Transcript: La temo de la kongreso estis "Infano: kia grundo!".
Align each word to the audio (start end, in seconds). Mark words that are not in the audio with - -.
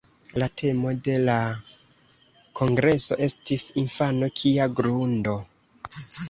La 0.43 0.45
temo 0.59 0.93
de 1.07 1.17
la 1.25 1.35
kongreso 2.61 3.19
estis 3.27 3.67
"Infano: 3.83 4.31
kia 4.41 4.69
grundo!". 4.81 5.37